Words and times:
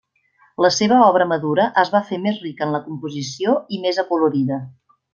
La 0.65 0.71
seva 0.77 0.97
obra 1.07 1.27
madura 1.33 1.67
es 1.83 1.93
va 1.97 2.03
fer 2.09 2.19
més 2.25 2.41
rica 2.47 2.67
en 2.69 2.75
la 2.79 2.83
composició 2.89 3.57
i 3.79 3.83
més 3.87 4.05
acolorida. 4.09 4.63